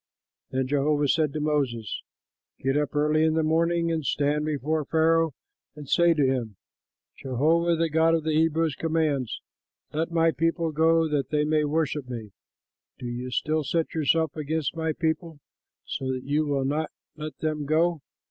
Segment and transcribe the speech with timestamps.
[0.49, 2.01] Then Jehovah said to Moses,
[2.59, 5.35] "Get up early in the morning and stand before Pharaoh,
[5.75, 9.41] and say to him,'Jehovah, the God of the Hebrews, commands:
[9.93, 12.31] Let my people go, that they may worship me.
[12.97, 15.39] Do you still set yourself against my people,
[15.85, 18.01] so that you will not let them go?